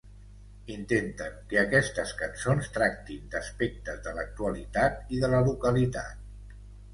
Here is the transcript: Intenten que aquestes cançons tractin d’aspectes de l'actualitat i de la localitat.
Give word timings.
Intenten 0.75 1.35
que 1.51 1.59
aquestes 1.63 2.13
cançons 2.21 2.69
tractin 2.77 3.29
d’aspectes 3.35 4.01
de 4.09 4.15
l'actualitat 4.17 5.15
i 5.17 5.21
de 5.27 5.31
la 5.35 5.45
localitat. 5.51 6.59